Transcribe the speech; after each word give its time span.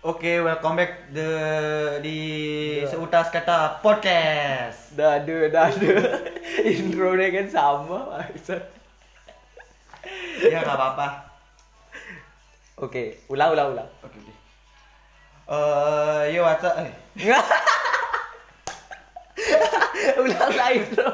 Oke, 0.00 0.40
welcome 0.40 0.80
back 0.80 1.12
the 1.12 1.28
di 2.00 2.20
seutas 2.88 3.28
kata 3.28 3.84
podcast. 3.84 4.96
Dadu, 4.96 5.52
dadu. 5.52 5.92
Intronya 6.72 7.28
kan 7.28 7.46
sama, 7.52 8.08
maksud. 8.08 8.64
Ya 10.40 10.64
nggak 10.64 10.72
apa-apa. 10.72 11.28
Oke, 12.80 13.20
ulang, 13.28 13.52
ulang, 13.52 13.76
ulang. 13.76 13.88
Oke, 14.00 14.16
oke. 14.24 14.32
Eh, 15.52 16.32
yo 16.32 16.48
what's 16.48 16.64
up? 16.64 16.80
Ulang 20.24 20.52
lah 20.56 20.68
intro. 20.72 21.08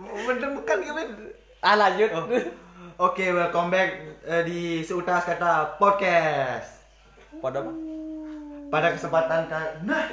Bener 0.00 0.48
bukan 0.56 0.76
gimana? 0.80 1.12
Ah 1.60 1.76
lanjut. 1.76 2.08
Oh. 2.16 2.24
Oke, 3.12 3.28
welcome 3.36 3.68
back 3.68 4.00
eh, 4.24 4.42
di 4.48 4.80
seutas 4.80 5.28
kata 5.28 5.76
podcast. 5.76 6.80
Pada 7.44 7.60
apa? 7.60 7.87
Pada 8.68 8.92
kesempatan 8.92 9.48
kali 9.48 9.80
nah, 9.88 10.04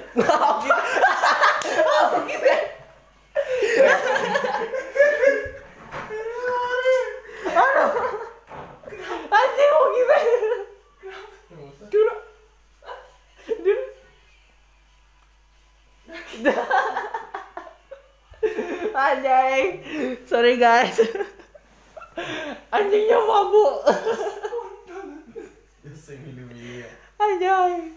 Anjing 9.36 9.70
mau 9.72 9.88
gimana? 9.92 10.36
Dulu. 11.92 12.16
Dulu. 13.60 13.84
Anjing. 18.96 19.68
Sorry 20.24 20.56
guys. 20.56 20.96
Anjingnya 22.72 23.20
mabuk. 23.20 23.84
Anjay. 27.20 27.95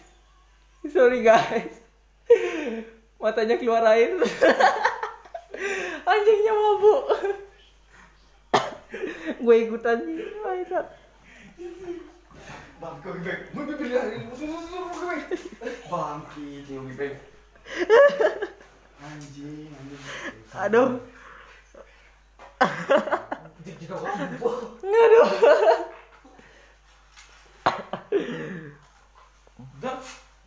Sorry 0.89 1.21
guys. 1.23 1.81
Matanya 3.21 3.61
keluar 3.61 3.85
air. 3.93 4.17
Anjingnya 6.09 6.53
mabuk. 6.55 7.05
Gue 9.43 9.57
ikutan. 9.69 9.99
Bangke 12.79 13.11
bebek. 13.11 13.51
Bibir 13.53 13.75
bebek. 16.87 17.19
Anjing, 19.03 19.67
anjing. 19.67 20.03
Aduh. 20.55 21.03
Aduh. 24.89 25.29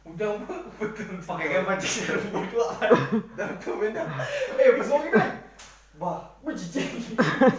Udah, 0.02 0.34
udah 0.34 0.60
betul. 0.82 1.22
Pakai 1.22 1.46
kayak 1.46 1.66
pancing 1.70 2.10
serbu 2.10 2.42
itu 2.42 2.58
apa? 2.58 2.86
Dan 3.38 3.54
komennya. 3.62 4.02
Eh, 4.58 4.74
pas 4.82 4.88
mau 4.90 5.00
gimana? 5.06 5.38
Bah, 6.02 6.20
gue 6.42 6.54
jijik. 6.58 6.90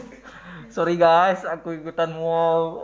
Sorry 0.75 0.99
guys, 0.99 1.47
aku 1.47 1.79
ikutan 1.79 2.11
mual. 2.11 2.83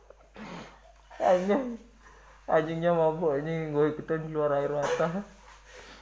Anjing. 1.20 1.80
Anjingnya 2.50 2.92
mabuk 2.92 3.40
ini 3.40 3.72
gue 3.72 3.96
ikutan 3.96 4.28
keluar 4.28 4.52
air 4.58 4.68
mata. 4.68 5.24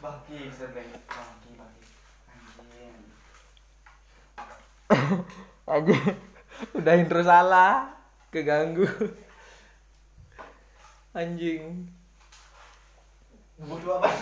Bangki, 0.02 0.50
sering. 0.50 0.90
Bangki, 1.06 1.50
bangki. 1.54 1.86
Anjing. 2.26 2.94
Anjing. 5.68 6.04
Udah 6.74 6.94
intro 6.98 7.22
salah. 7.22 7.94
Keganggu. 8.34 8.88
Anjing. 11.14 11.97
Bodoh 13.58 13.98
apa? 13.98 14.14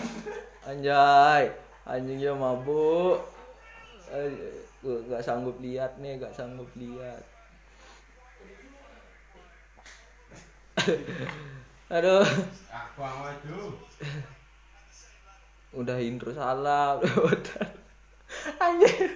Anjay. 0.65 1.53
Anjingnya 1.85 2.33
mabuk. 2.33 3.21
Eh, 4.09 4.65
Gue 4.81 5.01
gak 5.09 5.25
sanggup 5.25 5.57
lihat 5.61 5.97
nih, 6.01 6.21
gak 6.21 6.33
sanggup 6.33 6.69
lihat. 6.77 7.21
Aduh. 11.97 12.25
Aku 12.69 13.01
tuh. 13.45 13.73
Udah 15.77 15.97
intro 16.01 16.33
salah. 16.33 16.97
Udah. 17.29 17.65
Anjing. 18.61 19.13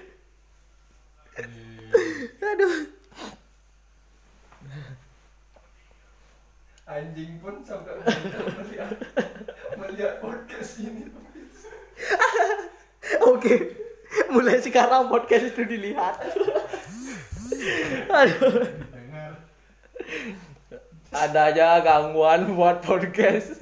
Aduh. 2.41 2.75
Anjing 6.91 7.31
pun 7.39 7.55
sampai 7.63 7.95
melihat 8.59 8.91
melihat 9.79 10.13
podcast 10.19 10.83
ini. 10.83 11.07
Oke. 13.23 13.55
Mulai 14.31 14.60
sekarang 14.71 15.11
podcast 15.11 15.51
itu 15.51 15.67
dilihat. 15.67 16.15
Aduh. 18.07 18.63
Aja 21.11 21.83
gangguan 21.83 22.55
buat 22.55 22.79
podcast. 22.79 23.59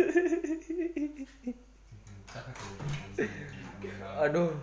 Aduh. 4.22 4.54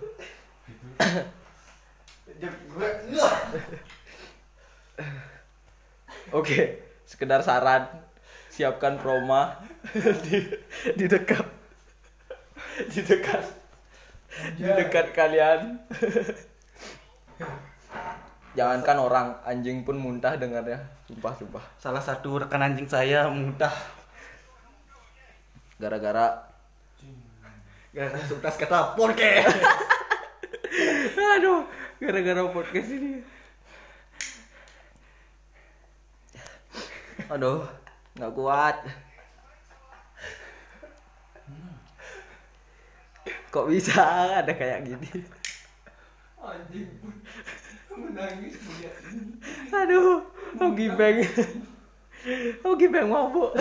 Oke, 6.30 6.78
sekedar 7.10 7.42
saran 7.42 7.90
siapkan 8.54 9.02
proma 9.02 9.58
di 10.26 10.46
di 10.94 11.06
dekat 11.10 11.44
di 12.94 13.00
dekat 13.02 13.66
di 14.56 14.62
dekat 14.64 15.12
kalian. 15.16 15.80
Jangankan 18.56 18.97
orang 18.97 19.26
anjing 19.44 19.84
pun 19.84 20.00
muntah 20.00 20.36
dengarnya. 20.41 20.80
Sumpah 21.06 21.32
sumpah. 21.36 21.64
salah 21.78 22.02
satu 22.02 22.42
rekan 22.42 22.64
anjing 22.64 22.91
saya 22.91 23.30
muntah 23.30 23.70
Gara-gara 25.76 26.48
gara-gara 27.92 28.24
seutas 28.28 28.56
kata 28.56 28.97
podcast. 28.97 29.56
aduh, 31.36 31.64
gara-gara 32.00 32.44
podcast 32.48 32.88
ini. 32.92 33.20
Aduh, 37.28 37.64
nggak 38.16 38.32
kuat. 38.36 38.76
Kok 43.54 43.66
bisa 43.70 43.94
ada 44.42 44.52
kayak 44.52 44.84
gini? 44.84 45.10
Anjing 46.42 46.90
menangis 47.96 48.54
melihat 48.60 48.94
ini. 49.08 49.24
Aduh, 49.72 50.20
Ogi 50.60 50.88
Bang. 50.92 51.16
Ogi 52.60 52.86
Bang 52.92 53.08
mabuk. 53.08 53.56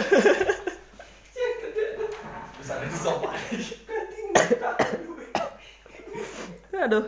Aduh. 6.76 7.06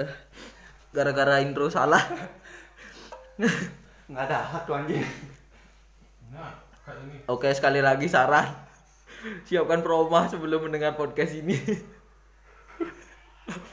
Eh, 0.00 0.10
Gara-gara 0.90 1.40
intro 1.40 1.70
salah. 1.70 2.02
Nggak 4.10 4.24
ada 4.26 4.38
hak 4.42 4.62
tuh 4.66 4.74
anjing. 4.76 5.06
Nah. 6.34 6.52
Oke, 7.30 7.54
sekali 7.54 7.78
lagi 7.78 8.10
saran. 8.10 8.69
Siapkan 9.44 9.84
proma 9.84 10.28
sebelum 10.32 10.68
mendengar 10.68 10.96
podcast 10.96 11.36
ini. 11.36 11.56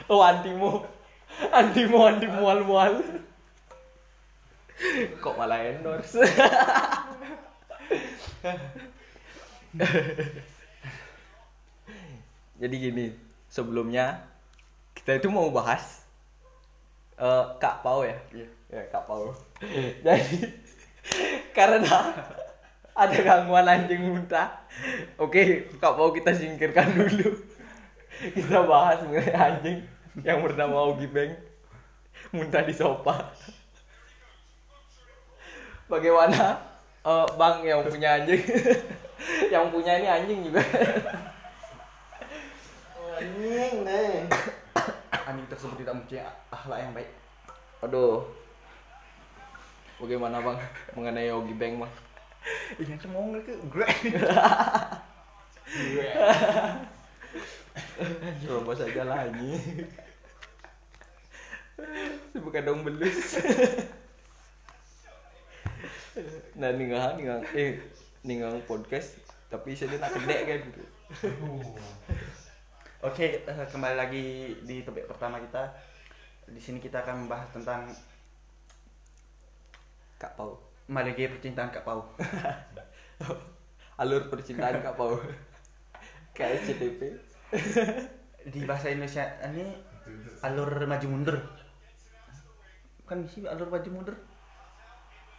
Oh, 0.09 0.25
antimu. 0.25 0.81
Antimu, 1.53 1.97
anti 2.01 2.25
mual-mual. 2.25 2.97
Kok 5.21 5.37
malah 5.37 5.61
endorse? 5.61 6.17
Jadi 12.57 12.75
gini, 12.81 13.13
sebelumnya 13.45 14.25
kita 14.97 15.21
itu 15.21 15.29
mau 15.29 15.53
bahas 15.53 16.01
eh, 17.21 17.45
Kak 17.61 17.85
Pau 17.85 18.01
ya? 18.01 18.17
Iya. 18.33 18.49
Ya, 18.73 18.81
Kak 18.89 19.05
Pau. 19.05 19.37
Jadi 20.05 20.37
karena 21.53 22.17
ada 22.97 23.17
gangguan 23.21 23.69
anjing 23.69 24.01
muntah. 24.01 24.65
Oke, 25.21 25.69
Kak 25.77 25.93
Pau 25.93 26.09
kita 26.09 26.33
singkirkan 26.33 26.97
dulu. 26.97 27.37
Kita 28.33 28.65
bahas 28.65 29.05
mengenai 29.05 29.37
anjing 29.37 29.85
yang 30.25 30.41
bernama 30.41 30.89
Ogi 30.89 31.05
Beng 31.05 31.37
muntah 32.33 32.65
di 32.65 32.73
sofa. 32.73 33.29
Bagaimana 35.85 36.57
eh, 37.05 37.27
Bang 37.37 37.61
yang 37.61 37.85
punya 37.85 38.17
anjing? 38.17 38.41
yang 39.53 39.69
punya 39.69 40.01
ini 40.01 40.07
anjing 40.09 40.39
juga. 40.49 40.65
Anjing 43.21 43.73
nih. 43.85 44.25
Anjing 45.29 45.47
tersebut 45.53 45.77
tidak 45.85 45.93
mempunyai 46.01 46.25
akhlak 46.49 46.79
yang 46.81 46.91
baik. 46.97 47.09
Aduh. 47.85 48.25
Bagaimana 50.01 50.41
Bang 50.41 50.57
mengenai 50.97 51.29
Ogi 51.29 51.53
Beng, 51.53 51.77
Bang? 51.77 51.93
Ingat 52.77 53.01
semua 53.01 53.41
ke 53.41 53.53
gue. 53.67 53.87
Coba 58.47 58.71
saja 58.75 59.03
lah 59.03 59.27
ini. 59.31 59.59
Bukan 62.37 62.65
dong 62.65 62.83
belus. 62.85 63.37
nah 66.57 66.73
ningang 66.73 67.13
ningang 67.13 67.45
eh 67.53 67.77
ningang 68.25 68.57
podcast 68.65 69.21
tapi 69.53 69.77
saya 69.77 70.01
nak 70.01 70.17
kedek 70.17 70.41
kan 70.49 70.59
gitu. 70.65 70.81
Oke, 73.05 73.45
eh, 73.45 73.67
kembali 73.69 73.95
lagi 73.95 74.57
di 74.65 74.81
topik 74.81 75.07
pertama 75.07 75.39
kita. 75.39 75.71
Di 76.49 76.59
sini 76.59 76.81
kita 76.81 77.05
akan 77.05 77.15
membahas 77.23 77.49
tentang 77.53 77.93
Kak 80.17 80.33
Pau. 80.35 80.66
Malege 80.87 81.27
percintaan 81.27 81.67
Kak 81.67 81.83
Pau. 81.83 82.15
Alur 84.01 84.31
percintaan 84.31 84.79
Kak 84.79 84.95
Pau. 84.95 85.19
Kayak 86.37 86.63
CTP. 86.63 87.01
Di 88.55 88.63
bahasa 88.63 88.87
Indonesia 88.87 89.27
ini 89.51 89.67
alur 90.39 90.87
maju 90.87 91.07
mundur. 91.11 91.35
Bukan 93.03 93.27
misi 93.27 93.43
alur 93.43 93.67
maju 93.67 93.89
mundur. 93.91 94.15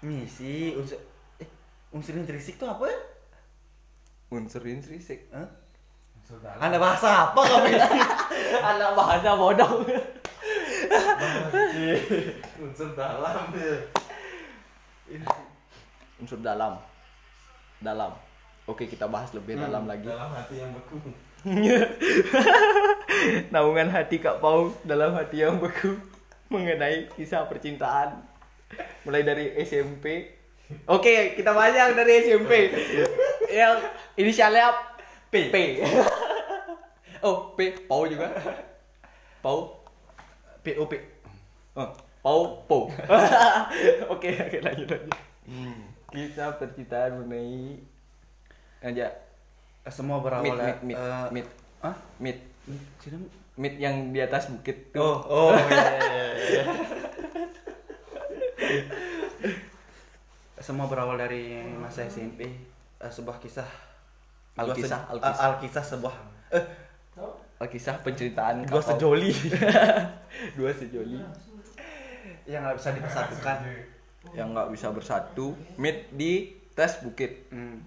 Misi 0.04 0.76
unsur 0.76 1.00
eh 1.40 1.48
unsur 1.96 2.12
intrinsik 2.20 2.60
itu 2.60 2.68
apa 2.68 2.84
ya? 2.84 2.98
Unsur 4.28 4.60
intrinsik. 4.68 5.32
Hah? 5.32 5.48
Saudara. 6.28 6.60
Anda 6.60 6.76
bahasa 6.76 7.32
apa 7.32 7.40
kamu 7.40 7.72
ini? 7.72 8.00
Anak 8.60 8.90
bahasa 8.92 9.30
bodoh. 9.32 9.88
Unsur 12.60 12.92
dalam 12.92 13.48
ya. 13.56 14.07
Unsur 16.18 16.38
dalam. 16.42 16.78
Dalam. 17.78 18.12
Oke, 18.68 18.84
kita 18.84 19.08
bahas 19.08 19.32
lebih 19.32 19.56
Hmm, 19.56 19.64
dalam 19.64 19.84
lagi. 19.88 20.04
Dalam 20.04 20.30
hati 20.34 20.54
yang 20.60 20.70
beku. 20.76 20.98
Naungan 23.54 23.88
hati 23.88 24.18
Kak 24.18 24.42
Pau 24.42 24.74
dalam 24.82 25.14
hati 25.14 25.40
yang 25.40 25.62
beku 25.62 25.96
mengenai 26.50 27.08
kisah 27.14 27.46
percintaan 27.46 28.20
mulai 29.06 29.24
dari 29.24 29.56
SMP. 29.62 30.36
Oke, 30.84 31.32
kita 31.32 31.56
bahas 31.56 31.72
yang 31.72 31.96
dari 31.96 32.28
SMP. 32.28 32.52
yang 33.60 33.80
inisialnya 34.20 34.76
P. 35.32 35.48
P. 35.48 35.56
oh, 37.26 37.56
P. 37.56 37.72
Pau 37.88 38.04
juga. 38.04 38.28
Pau. 39.40 39.80
POP. 40.60 40.92
Oh, 41.78 41.88
Pau. 42.28 42.60
Pau. 42.68 42.82
Oke, 44.12 44.28
oke 44.36 44.58
lanjut 44.60 44.84
lanjut. 44.84 45.16
Kisah 46.12 46.60
percintaan 46.60 47.24
mengenai 47.24 47.80
aja 48.84 49.08
Semua 49.88 50.20
berawal 50.20 50.44
mit 50.44 50.52
ya- 50.52 50.76
mit 50.84 50.92
mit 50.92 50.96
eh, 51.00 51.26
mit 51.32 51.46
Hah? 51.80 51.96
mit 52.20 52.36
Sini. 53.00 53.16
mit 53.56 53.80
yang 53.80 54.12
di 54.12 54.20
atas 54.20 54.52
bukit 54.52 54.92
tuh. 54.92 55.00
Oh, 55.00 55.18
oh 55.24 55.50
iya, 55.56 55.88
iya, 55.96 56.26
iya. 56.36 56.62
Semua 60.60 60.84
berawal 60.84 61.16
dari 61.16 61.64
masa 61.80 62.04
SMP, 62.04 62.44
eh, 62.44 63.08
sebuah 63.08 63.40
kisah 63.40 63.64
Alkisah, 64.58 65.08
alkisah. 65.08 65.32
Al- 65.32 65.42
alkisah 65.56 65.84
sebuah 65.86 66.14
eh 66.52 66.64
kisah 67.58 67.98
penceritaan 68.04 68.66
dua 68.68 68.78
kapal. 68.78 68.94
sejoli 68.94 69.30
dua 70.58 70.70
sejoli 70.70 71.18
yang 72.48 72.64
nggak 72.64 72.76
bisa 72.76 72.90
dipersatukan. 72.92 73.56
yang 74.30 74.50
nggak 74.50 74.68
bisa 74.68 74.88
bersatu 74.88 75.46
meet 75.74 76.08
di 76.10 76.32
tes 76.72 76.98
bukit 76.98 77.48
Hmm. 77.48 77.80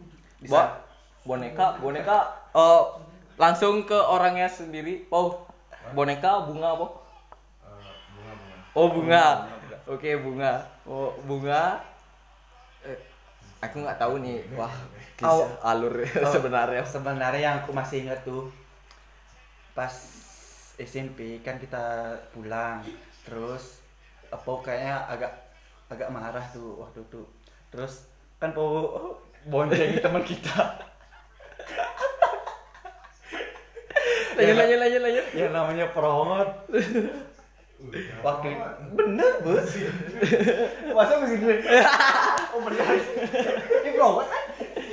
Ba, 0.44 0.80
boneka 1.22 1.78
boneka 1.78 2.18
eh, 2.52 2.84
langsung 3.36 3.84
ke 3.84 3.94
orangnya 3.96 4.46
sendiri 4.46 5.06
oh 5.08 5.44
boneka 5.92 6.46
bunga 6.46 6.72
apa 6.72 6.88
Eh, 7.62 7.94
bunga-bunga. 8.12 8.58
oh 8.74 8.88
bunga 8.88 9.26
oke 9.88 10.10
bunga 10.20 10.52
oh 10.84 11.10
bunga 11.22 11.64
Eh, 12.82 12.98
aku 13.60 13.82
nggak 13.82 13.98
tahu 13.98 14.18
nih 14.20 14.42
wah 14.52 14.74
kisah 15.14 15.30
Oh. 15.30 15.46
alur 15.64 15.94
sebenarnya 16.34 16.82
Sebenarnya 16.82 17.42
yang 17.44 17.56
aku 17.60 17.70
masih 17.72 18.02
ingat 18.04 18.22
tuh 18.24 18.50
pas 19.72 19.94
SMP 20.76 21.38
kan 21.40 21.56
kita 21.56 21.82
pulang 22.32 22.82
terus 23.22 23.81
apa 24.32 24.52
kayaknya 24.64 24.96
agak 25.12 25.32
agak 25.92 26.08
marah 26.10 26.46
tuh 26.56 26.80
waktu 26.80 27.04
itu. 27.04 27.22
Terus 27.70 28.08
kan 28.40 28.56
po 28.56 28.96
bonceng 29.46 30.00
teman 30.00 30.24
kita. 30.24 30.80
Lanjut 34.32 34.56
lanjut 34.58 34.80
lanjut 34.80 35.02
lanjut. 35.04 35.26
yang 35.36 35.52
namanya 35.54 35.86
Udah. 37.82 38.04
waktu 38.22 38.48
bener 38.94 39.32
bos. 39.44 39.70
Masa 40.96 41.14
mesti 41.22 41.38
gue? 41.38 41.56
Oh 42.52 42.60
bener. 42.68 42.84
Ini 42.84 43.90
Promot 43.96 44.28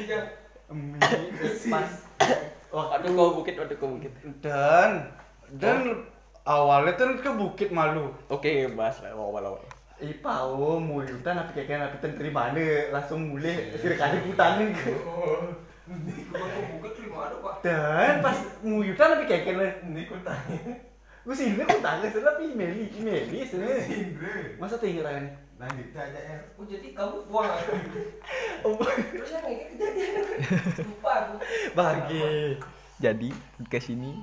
kan? 0.06 0.24
Pas. 1.68 1.90
Waktu 2.70 3.08
kau 3.14 3.34
bukit 3.40 3.54
waktu 3.58 3.74
kau 3.76 3.90
bukit. 3.98 4.12
Dan 4.42 5.10
dan 5.58 6.06
awalnya 6.48 6.96
tuh 6.96 7.20
ke 7.20 7.28
Bukit 7.30 7.68
Malu. 7.68 8.08
Oke 8.26 8.72
bahas 8.72 9.04
lah 9.04 9.12
awal 9.12 9.44
awal 9.44 9.60
Ih, 9.98 10.14
pau, 10.22 10.78
muyutan 10.78 11.34
tapi 11.36 11.58
kayak 11.58 11.90
napi 11.90 11.98
tentri 11.98 12.30
mana? 12.30 12.62
Langsung 12.88 13.34
mulai 13.34 13.74
sirkali 13.74 14.22
putanin 14.24 14.70
Oh, 14.70 15.50
ini 15.90 16.22
gua 16.24 16.38
kok 16.38 16.64
buka 16.70 16.88
terima 16.94 17.18
ada 17.26 17.36
pak. 17.40 17.54
dan 17.64 18.14
pas 18.20 18.38
muyutan 18.60 19.08
tapi 19.10 19.24
kayak 19.26 19.42
kena 19.44 19.66
Ini 19.82 20.00
ku 20.04 20.14
tanya. 20.22 20.58
gue 21.18 21.34
sih 21.34 21.50
ini 21.50 21.60
tanya 21.60 22.06
setelah 22.06 22.32
tapi 22.32 22.54
Meli 22.54 22.86
Meli 22.94 23.42
sebenarnya 23.42 23.84
Indre. 23.90 24.36
masa 24.56 24.78
tinggal 24.78 25.04
kan 25.04 25.24
Lanjut 25.58 25.90
aja 25.90 26.20
ya. 26.22 26.38
Oh 26.54 26.62
jadi 26.62 26.94
kamu 26.94 27.26
buang 27.26 27.50
aku. 27.50 27.72
oh, 28.70 28.78
Terus 28.78 29.30
yang 29.34 29.50
ini 29.50 29.64
kejadian. 29.74 30.22
Lupa 30.86 31.12
aku. 31.18 31.34
bagi. 31.74 32.54
Jadi 32.98 33.28
ke 33.66 33.82
sini 33.82 34.22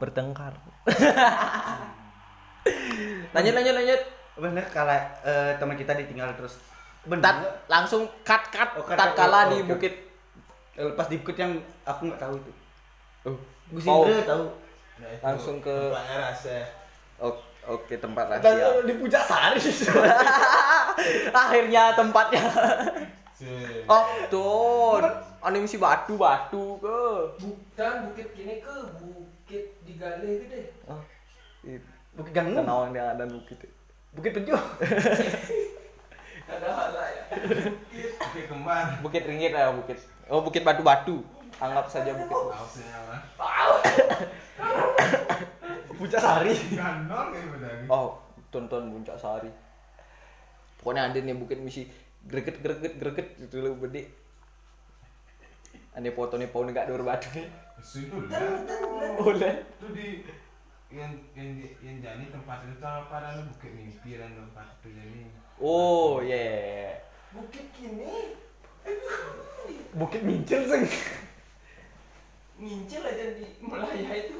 bertengkar 0.00 0.56
lanjut 3.30 3.52
lanjut 3.52 3.74
lanjut. 3.74 4.00
Bener 4.34 4.64
kalau 4.68 4.94
eh, 5.22 5.52
teman 5.56 5.74
kita 5.74 5.94
ditinggal 5.94 6.34
terus. 6.34 6.58
Bener 7.04 7.20
tat 7.20 7.36
langsung 7.66 8.08
cut 8.22 8.42
cut 8.48 8.70
Oh, 8.74 8.82
cut, 8.82 8.96
cut, 8.96 9.12
kala 9.14 9.46
oh, 9.46 9.50
di 9.50 9.58
oke. 9.60 9.68
bukit. 9.70 9.94
Eh, 10.74 10.90
pas 10.92 11.06
di 11.06 11.16
Bukit 11.16 11.36
yang 11.36 11.54
aku 11.84 12.08
nggak 12.08 12.18
tahu 12.18 12.34
itu. 12.36 12.52
Oh. 13.24 13.36
Gue 13.70 13.78
sih 13.78 13.88
Oh. 13.88 14.02
tahu. 14.24 14.44
Nah, 14.94 15.08
itu 15.08 15.22
Langsung 15.22 15.56
ke- 15.58 15.70
tempatnya 15.70 16.16
rasa. 16.20 16.56
O- 17.16 17.42
oke 17.68 17.94
tempat 17.94 18.24
dan 18.28 18.42
rahasia. 18.42 18.82
di 18.82 18.92
Puncak 18.94 19.22
Sari. 19.22 19.58
Akhirnya 21.42 21.94
tempatnya. 21.94 22.42
Oh 23.86 24.06
tuh. 24.26 24.98
Anime 25.40 25.68
si 25.68 25.76
batu 25.76 26.16
batu 26.16 26.80
ke? 26.80 27.00
Bukan 27.38 27.94
bukit 28.08 28.32
gini 28.32 28.58
ke 28.58 28.74
bukit 29.54 29.86
digale 29.86 30.30
gede. 30.42 30.62
oh, 30.90 31.00
itu 31.62 31.90
Bukit 32.14 32.32
Ganggung? 32.34 32.66
Kenawang 32.66 32.90
dia 32.90 33.14
ada 33.14 33.24
bukit 33.26 33.58
Bukit 34.14 34.32
Pejuh 34.34 34.58
Ada 36.44 36.68
hal 36.68 36.90
lah 36.92 37.08
ya. 37.08 37.22
Oke 38.20 38.40
kembar. 38.50 39.00
bukit 39.00 39.24
ringgit 39.24 39.54
ya 39.54 39.72
bukit. 39.72 39.96
Oh 40.28 40.44
bukit 40.44 40.60
batu 40.60 40.82
batu 40.84 41.16
anggap 41.56 41.88
saja 41.88 42.12
bukit 42.12 42.36
Ausnya 42.36 42.94
apa? 43.00 43.16
Puncak 45.98 46.20
Sari. 46.20 46.52
Oh 47.88 48.20
tonton 48.52 48.92
puncak 48.92 49.18
sari. 49.18 49.50
Pokoknya 50.78 51.10
ada 51.10 51.18
nih 51.18 51.34
bukit 51.34 51.58
misi 51.58 51.88
greget 52.28 52.60
greget 52.60 52.94
greget 53.00 53.28
itu 53.40 53.56
lu 53.58 53.74
gede 53.82 54.06
ada 55.94 56.10
foto 56.10 56.34
nih 56.36 56.50
pohon 56.50 56.74
nggak 56.74 56.90
dua 56.90 57.02
batu 57.06 57.30
nih 57.34 57.46
Situ 57.82 58.16
lah. 58.26 58.58
boleh 59.18 59.54
Itu 59.78 59.86
di 59.94 60.06
yang 60.94 61.10
yang 61.34 61.58
yang 61.82 61.96
jadi 61.98 62.24
tempat 62.30 62.70
itu 62.70 62.86
apa 62.86 63.14
ada 63.18 63.42
bukit 63.50 63.74
mimpi 63.74 64.14
dan 64.14 64.30
tempat 64.38 64.78
itu 64.78 64.94
jadi. 64.94 65.26
oh 65.58 66.22
yeah 66.22 67.02
Bukit 67.34 67.66
gini. 67.74 68.38
Bukit 69.98 70.22
Mincel 70.22 70.70
seng 70.70 70.86
Mincil 72.54 73.02
aja 73.02 73.34
di 73.34 73.58
Melaya 73.58 74.14
itu. 74.14 74.38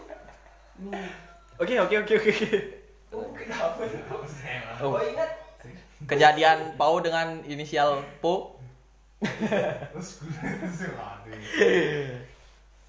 Nih. 0.79 1.11
Oke 1.59 1.75
oke 1.83 1.95
oke 2.07 2.14
oke 2.23 2.33
Oh, 3.14 3.31
bukit 3.31 3.47
apa? 3.50 3.83
Ausnya 4.14 4.55
lah. 4.62 4.79
Oh. 4.79 4.95
Oh 4.95 5.03
ingat 5.03 5.31
kejadian 6.07 6.79
Pau 6.79 7.03
dengan 7.03 7.43
inisial 7.47 8.03
Po 8.23 8.55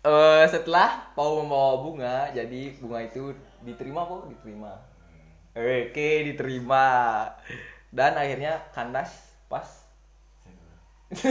Eh 0.05 0.45
setelah 0.45 1.09
Pau 1.17 1.41
membawa 1.41 1.81
bunga 1.81 2.29
jadi 2.29 2.77
bunga 2.77 3.01
itu 3.01 3.33
diterima 3.65 4.05
Po 4.05 4.29
diterima. 4.29 4.77
Oke 5.57 6.29
diterima. 6.29 6.85
Dan 7.89 8.13
akhirnya 8.13 8.69
kandas 8.69 9.09
pas. 9.49 9.65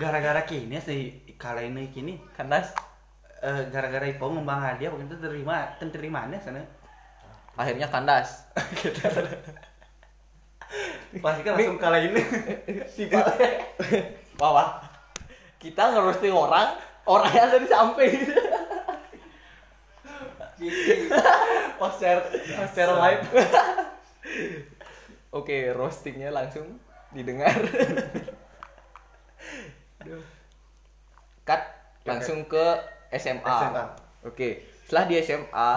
Gara-gara 0.00 0.42
kini 0.42 0.82
sih 0.82 1.30
kala 1.38 1.62
ini 1.62 1.86
kini. 1.94 2.18
Kandas. 2.34 2.74
Eh, 3.38 3.70
gara-gara 3.70 4.08
Ipo 4.10 4.34
ngembang 4.34 4.58
hadiah 4.58 4.90
waktu 4.90 5.06
itu 5.06 5.22
terima 5.22 5.78
kan 5.78 5.86
terimanya 5.94 6.42
sana. 6.42 6.66
akhirnya 7.54 7.86
kandas. 7.86 8.50
Pasti 11.22 11.40
kan 11.46 11.54
langsung 11.54 11.78
kala 11.78 12.02
ini. 12.02 12.18
Tiba. 12.98 13.22
bawah 14.36 14.84
kita 15.56 15.96
ngerosting 15.96 16.34
orang 16.36 16.76
orangnya 17.06 17.44
dari 17.54 17.66
samping 17.70 18.14
Poster 21.76 22.16
poster 22.32 22.88
live. 22.88 23.28
oke 25.36 25.56
roastingnya 25.76 26.32
langsung 26.32 26.80
didengar 27.12 27.52
cut 31.44 31.62
langsung 32.08 32.48
ke 32.48 32.66
SMA. 33.14 33.44
SMA. 33.44 33.84
Oke, 34.26 34.66
setelah 34.82 35.04
di 35.06 35.14
SMA 35.22 35.70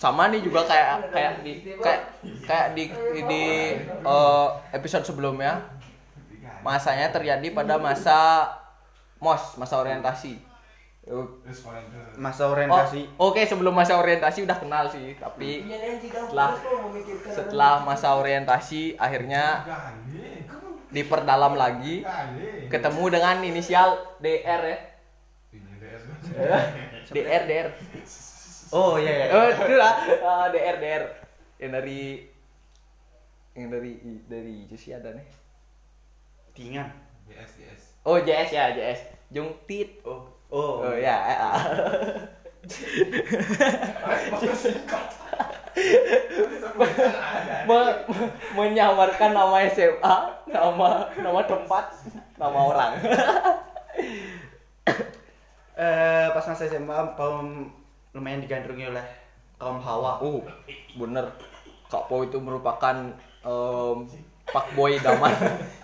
sama 0.00 0.26
nih 0.34 0.42
juga 0.42 0.66
kayak 0.66 1.14
kayak 1.14 1.32
di 1.46 1.52
kayak 1.78 2.02
kayak 2.42 2.66
di 2.74 2.90
di 3.28 3.44
eh, 3.86 4.48
episode 4.74 5.06
sebelumnya 5.06 5.62
masanya 6.66 7.14
terjadi 7.14 7.54
pada 7.54 7.78
masa 7.78 8.50
mos 9.22 9.54
masa 9.56 9.78
orientasi. 9.78 10.34
Oh, 11.02 11.26
itu 11.42 11.58
Masa 12.14 12.46
orientasi. 12.46 13.02
Oke 13.18 13.42
sebelum 13.42 13.74
masa 13.74 13.98
orientasi 13.98 14.46
udah 14.46 14.54
kenal 14.54 14.86
sih 14.86 15.18
tapi 15.18 15.66
setelah 15.98 16.54
setelah 17.26 17.72
masa 17.82 18.14
orientasi 18.18 18.94
akhirnya 18.94 19.66
diperdalam 20.94 21.58
lagi 21.58 22.06
ketemu 22.70 23.04
dengan 23.10 23.36
inisial 23.42 23.98
DR 24.22 24.62
ya. 24.62 24.78
DR 27.10 27.42
DR 27.50 27.68
Oh 28.72 28.96
iya. 28.96 29.28
iya. 29.28 29.36
oh 29.36 29.46
itu 29.52 29.74
lah 29.76 29.94
Ah, 30.24 30.46
DR 30.48 30.80
DR 30.80 31.02
yang 31.60 31.76
dari 31.76 32.24
yang 33.52 33.68
dari 33.68 33.92
dari 34.30 34.54
itu 34.64 34.76
sih 34.80 34.96
ada 34.96 35.12
nih 35.12 35.28
Tingan. 36.56 36.88
DS 37.28 37.52
DS. 37.60 37.82
Oh 38.02 38.18
JS 38.18 38.50
ya 38.50 38.64
JS 38.72 39.00
Jung 39.30 39.50
Tit 39.64 40.02
Oh. 40.02 40.22
Oh. 40.48 40.84
oh 40.84 40.94
ya 40.94 41.16
me- 47.66 48.02
menyamarkan 48.54 49.30
nama 49.32 49.56
SMA 49.68 50.16
nama 50.46 50.88
nama 51.16 51.40
tempat 51.42 51.84
nama 52.36 52.58
orang 52.68 52.92
Eh 55.72 56.26
pas 56.30 56.44
masa 56.44 56.68
SMA 56.68 57.16
Pau 57.16 57.40
lumayan 58.12 58.44
digandrungi 58.44 58.92
oleh 58.92 59.02
kaum 59.56 59.80
hawa. 59.80 60.20
uh 60.20 60.44
bener 60.94 61.32
Kak 61.88 62.12
Po 62.12 62.20
itu 62.20 62.36
merupakan 62.36 62.92
em, 63.40 63.98
Pak 64.44 64.66
Boy 64.76 65.00
Daman 65.00 65.32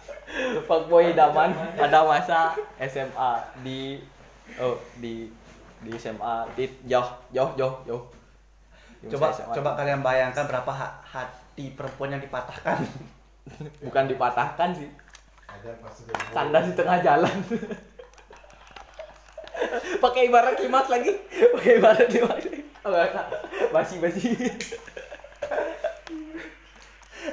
Pak 0.69 0.81
Boy 0.87 1.17
Daman 1.17 1.51
pada 1.75 2.05
masa 2.05 2.53
SMA 2.85 3.33
di 3.65 3.97
oh 4.61 4.77
di 5.01 5.33
di 5.81 5.91
SMA 5.97 6.45
di 6.53 6.69
jauh 6.85 7.09
jauh 7.33 7.57
jauh 7.57 7.81
jauh 7.89 8.05
Coba 8.99 9.31
SMA. 9.31 9.55
coba 9.55 9.79
kalian 9.79 10.03
bayangkan 10.03 10.43
berapa 10.51 10.73
ha- 10.75 10.99
hati 11.07 11.71
perempuan 11.79 12.19
yang 12.19 12.23
dipatahkan. 12.23 12.83
bukan 13.87 14.11
dipatahkan 14.11 14.75
sih. 14.75 14.91
Kandas 16.35 16.67
di 16.67 16.75
tengah 16.75 16.99
jalan. 16.99 17.31
Pakai 20.03 20.27
ibarat 20.27 20.59
kimas 20.59 20.91
lagi. 20.91 21.15
Pakai 21.31 21.79
ibarat 21.79 22.11
kimas. 22.11 22.43
Oh, 22.83 22.91
enggak. 22.91 23.23
basi 23.69 24.01
basi 24.01 24.33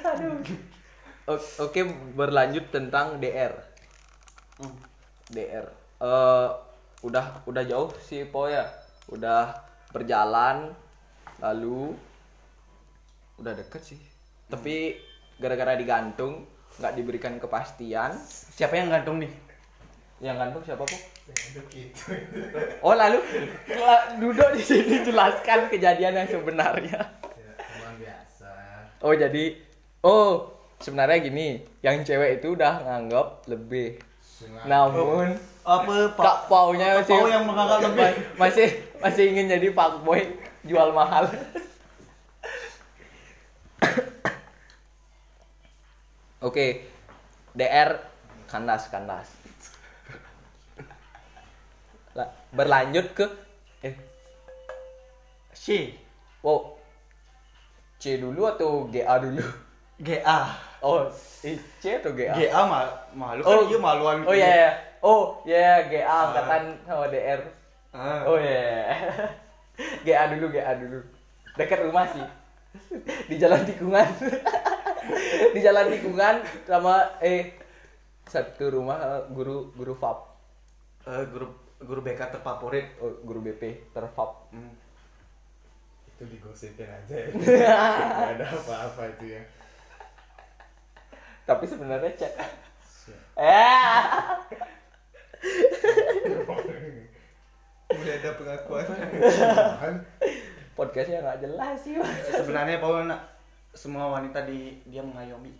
aduh 0.05 0.35
oke 1.27 1.79
berlanjut 2.13 2.69
tentang 2.69 3.17
DR 3.17 3.53
Hmm. 4.55 4.71
DR 5.27 5.67
Eh, 5.95 6.49
udah 7.07 7.25
udah 7.47 7.63
jauh 7.63 7.87
sih 8.03 8.27
po 8.27 8.51
ya. 8.51 8.67
Udah 9.07 9.55
berjalan 9.95 10.75
lalu 11.39 11.95
udah 13.39 13.55
deket 13.55 13.95
sih. 13.95 13.99
Tapi 14.51 14.99
gara-gara 15.39 15.79
digantung 15.79 16.43
nggak 16.79 16.93
diberikan 16.99 17.39
kepastian. 17.39 18.11
Siapa 18.27 18.75
yang 18.75 18.91
gantung 18.91 19.23
nih? 19.23 19.31
yang 20.23 20.39
gantung 20.39 20.63
siapa 20.63 20.87
po? 20.87 20.95
Gitu. 21.67 22.07
oh 22.79 22.95
lalu? 22.95 23.19
La- 23.75 24.15
duduk 24.15 24.55
di 24.55 24.63
sini 24.63 25.03
jelaskan 25.03 25.67
kejadian 25.67 26.23
yang 26.23 26.29
sebenarnya. 26.31 26.99
Ya, 27.99 28.15
oh 29.03 29.11
jadi 29.11 29.59
oh 30.07 30.55
sebenarnya 30.85 31.17
gini 31.17 31.47
yang 31.81 32.05
cewek 32.05 32.37
itu 32.37 32.53
udah 32.53 32.85
nganggap 32.85 33.49
lebih. 33.49 33.97
Sungai. 34.21 34.69
namun 34.69 35.33
Apa 35.65 36.13
kak 36.13 36.39
paunya 36.45 37.01
masih 37.01 37.17
Pau 37.17 37.25
yang 37.25 37.49
menganggap 37.49 37.89
lebih. 37.89 38.13
masih 38.37 38.69
masih 39.01 39.23
ingin 39.33 39.49
jadi 39.49 39.73
pak 39.73 40.05
boy 40.05 40.21
jual 40.61 40.93
mahal. 40.93 41.25
Oke 46.45 46.85
dr 47.57 47.89
kandas 48.45 48.85
kandas. 48.93 49.33
La- 52.13 52.29
berlanjut 52.53 53.09
ke 53.17 53.25
eh. 53.81 53.95
C. 55.49 55.97
wow. 56.45 56.77
C 57.97 58.21
dulu 58.21 58.45
atau 58.45 58.85
GA 58.93 59.17
dulu 59.17 59.64
GA. 60.01 60.39
oh 60.83 61.07
eh, 61.41 61.55
C 61.81 61.97
atau 61.97 62.11
GA 62.13 62.35
GA 62.35 62.61
mal 62.67 62.87
malu 63.15 63.41
kan 63.41 63.57
Oh. 63.57 63.63
iya 63.65 63.77
maluan. 63.79 64.17
oh 64.27 64.35
iya 64.35 64.49
iya 64.51 64.71
oh 65.01 65.21
iya 65.47 65.87
GA 65.87 66.15
angkatan 66.29 66.63
sama 66.83 67.07
DR 67.07 67.41
Ah. 67.95 68.27
Oh 68.27 68.35
iya. 68.35 68.91
GA 70.05 70.27
dulu, 70.35 70.51
GA 70.51 70.75
dulu. 70.75 70.99
Dekat 71.55 71.79
rumah 71.87 72.03
sih. 72.11 72.27
Di 73.31 73.39
jalan 73.39 73.63
tikungan. 73.63 74.03
di 75.55 75.59
jalan 75.63 75.87
tikungan 75.93 76.41
sama 76.65 77.07
eh 77.23 77.55
satu 78.27 78.67
rumah 78.67 78.99
eh, 78.99 79.21
guru 79.31 79.71
guru 79.79 79.95
FAP. 79.95 80.17
Eh, 81.07 81.23
guru 81.31 81.47
guru 81.79 81.99
BK 82.03 82.35
terfavorit. 82.35 82.99
Oh, 82.99 83.15
guru 83.23 83.39
BP 83.39 83.95
terfap. 83.95 84.51
Hmm. 84.51 84.75
Itu 86.11 86.27
digosipin 86.27 86.91
aja 86.91 87.15
ya. 87.15 87.27
Gak 87.31 88.29
ada 88.35 88.45
apa-apa 88.59 89.01
itu 89.15 89.39
ya. 89.39 89.41
Tapi 91.45 91.63
sebenarnya 91.69 92.11
cek. 92.17 92.33
Eh. 93.37 94.21
Mulai 97.93 98.17
ada 98.17 98.29
pengakuan. 98.33 98.85
Podcastnya 100.73 101.21
nggak 101.21 101.41
jelas 101.45 101.77
sih. 101.85 101.95
Sebenarnya 102.33 102.81
Pau 102.81 102.97
nak 103.05 103.21
semua 103.77 104.09
wanita 104.09 104.41
di 104.49 104.81
dia 104.89 105.05
mengayomi. 105.05 105.53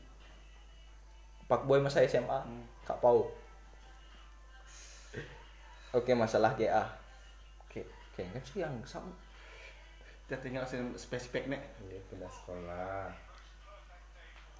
Pak 1.46 1.70
Boy 1.70 1.78
masa 1.78 2.02
SMA. 2.10 2.40
Hmm. 2.42 2.66
Kak 2.84 2.98
Pau. 2.98 3.30
Oke, 5.96 6.12
masalah 6.12 6.58
GA. 6.60 6.84
Oke, 7.64 7.88
kayaknya 8.18 8.42
sih 8.44 8.60
yang 8.60 8.76
sama. 8.84 9.14
Kita 10.26 10.42
tinggal 10.42 10.66
spesifik 10.98 11.48
nek. 11.48 11.62
Iya 11.86 12.02
pindah 12.10 12.32
sekolah. 12.34 13.14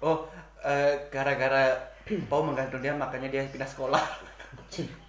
Oh, 0.00 0.28
eh, 0.62 0.92
gara-gara 1.08 1.72
Pau 2.30 2.44
menggantung 2.44 2.78
dia 2.84 2.94
makanya 2.94 3.26
dia 3.32 3.42
pindah 3.48 3.66
sekolah. 3.66 4.00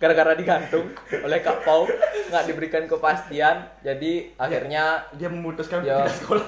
gara-gara 0.01 0.35
digantung 0.35 0.91
oleh 1.23 1.39
Kak 1.39 1.63
Pau 1.63 1.87
nggak 2.29 2.45
diberikan 2.45 2.83
kepastian 2.83 3.63
jadi 3.79 4.33
akhirnya 4.35 5.07
Dia 5.15 5.31
memutuskan 5.31 5.81
Ya. 5.81 6.03
pindah 6.03 6.13
sekolah. 6.13 6.47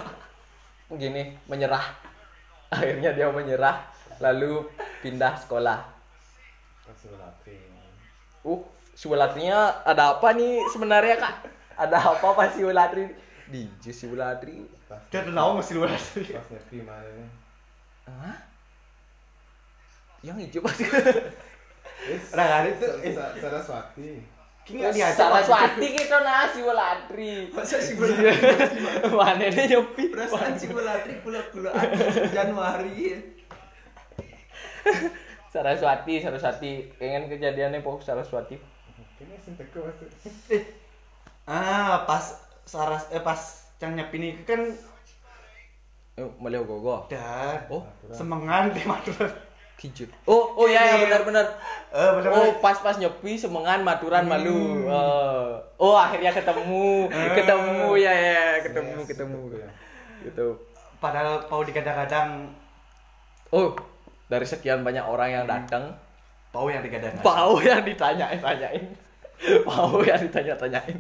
gini 0.90 1.38
menyerah 1.46 1.86
akhirnya 2.68 3.14
dia 3.14 3.30
menyerah 3.30 3.86
lalu 4.18 4.66
pindah 5.00 5.38
sekolah 5.38 5.86
uh 8.44 8.62
siwulatrinya 8.94 9.86
ada 9.86 10.18
apa 10.18 10.34
nih 10.34 10.66
sebenarnya 10.74 11.16
kak 11.18 11.34
ada 11.78 11.98
apa 11.98 12.28
pas 12.36 12.52
siwulatri 12.52 13.06
di 13.48 13.70
siwulatri 13.94 14.66
Pas 14.90 14.98
Dia 15.14 15.22
nawa 15.30 15.62
masih 15.62 15.78
luar. 15.78 15.94
Hah? 18.10 18.38
yang 20.20 20.36
hijau 20.36 20.60
pasti 20.66 20.84
Nah, 22.36 22.48
hari 22.48 22.76
itu 22.76 22.88
eh, 23.06 23.14
Saraswati. 23.16 24.12
Ki 24.68 24.72
nggak 24.80 24.92
diajak 24.96 25.16
Saraswati 25.20 25.88
gitu 25.96 26.18
nah 26.20 26.48
siwulatri 26.48 27.52
Masa 27.56 27.78
si 27.80 27.94
mana 29.14 29.46
dia 29.48 29.64
nyepi 29.68 30.12
Perasaan 30.12 30.56
si 30.60 30.68
Gulatri 30.68 31.20
pula-pula 31.24 31.72
Januari 32.36 32.92
ya. 32.98 33.20
Saraswati, 35.50 36.22
Saraswati. 36.22 36.88
Pengen 37.02 37.26
kejadiannya 37.28 37.82
pokok 37.82 38.06
Saraswati. 38.06 38.56
Kayaknya 39.18 39.38
sing 39.44 39.54
teko 39.60 39.84
masuk. 39.84 40.08
ah 41.50 42.06
pas 42.06 42.38
saras 42.64 43.10
eh 43.10 43.20
pas 43.20 43.42
cang 43.82 43.98
nyepin 43.98 44.22
ini 44.22 44.46
kan 44.46 44.62
Eh, 46.20 46.30
Malio 46.36 46.68
gogo. 46.68 47.08
dan 47.08 47.64
Oh, 47.72 47.88
semengan 48.12 48.76
di 48.76 48.84
Madura 48.84 49.32
kijut. 49.80 50.12
Oh, 50.28 50.52
oh 50.60 50.68
ya, 50.68 50.84
ya 50.84 51.08
benar 51.08 51.24
benar. 51.24 51.46
eh 51.96 52.12
Oh, 52.28 52.52
pas-pas 52.60 53.00
nyepi 53.00 53.40
semengan 53.40 53.80
maturan 53.80 54.28
malu. 54.28 54.84
Eh, 54.84 55.52
oh, 55.80 55.96
akhirnya 55.96 56.36
ketemu. 56.36 57.08
Ketemu 57.08 57.96
ya 57.96 58.12
ya, 58.12 58.46
ketemu 58.60 59.00
ketemu. 59.08 59.40
Gitu. 60.20 60.48
padahal 61.00 61.48
pau 61.48 61.64
digadang-gadang 61.64 62.52
Oh, 63.56 63.72
dari 64.28 64.44
sekian 64.44 64.84
banyak 64.84 65.08
orang 65.08 65.32
yang 65.32 65.46
datang, 65.48 65.96
pau 66.52 66.68
yang 66.68 66.84
digadang-gadang 66.84 67.24
Pau 67.24 67.56
yang 67.64 67.80
ditanyain 67.88 68.36
tanyain. 68.44 68.84
Pau 69.68 70.04
yang 70.04 70.20
ditanya 70.20 70.52
tanyain. 70.60 71.00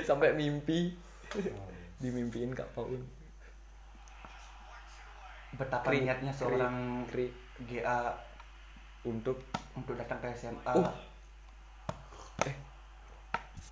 Sampai 0.00 0.32
mimpi. 0.32 0.96
Dimimpiin 2.00 2.56
Kak 2.56 2.72
Paun. 2.72 3.17
Betapa 5.58 5.84
Kri- 5.84 6.02
niatnya 6.02 6.30
kri- 6.30 6.38
seorang 6.38 6.76
kri- 7.04 7.34
GA 7.60 8.14
untuk 9.02 9.42
untuk 9.74 9.94
datang 9.94 10.18
ke 10.18 10.30
SMA 10.32 10.72
Oh. 10.72 10.86
Eh. 12.40 12.54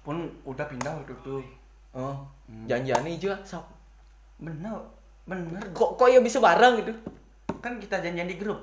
pun 0.02 0.16
udah 0.42 0.66
pindah 0.66 0.92
waktu 0.92 1.14
itu 1.14 1.36
oh, 1.92 2.26
Hmm. 2.46 2.66
janjiannya 2.66 3.14
juga 3.16 3.38
sap. 3.42 3.66
bener 4.36 4.78
bener 5.24 5.62
Kok 5.70 5.96
kok 5.96 6.06
ya 6.06 6.20
bisa 6.20 6.38
bareng 6.38 6.78
gitu? 6.78 6.92
kan 7.58 7.78
kita 7.78 7.98
janjian 7.98 8.26
di 8.26 8.36
grup 8.36 8.62